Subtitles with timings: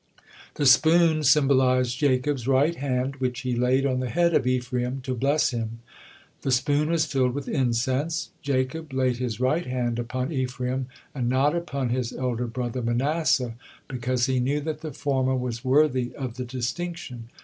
[0.55, 5.13] The spoon symbolized Jacob's right hand, which he laid on the head of Ephraim to
[5.13, 5.77] bless him;
[6.41, 11.55] the spoon was filled with incense; Jacob laid his right hand upon Ephraim and not
[11.55, 13.53] upon his elder brother Manasseh
[13.87, 17.29] because he knew that the former was worthy of the distinction.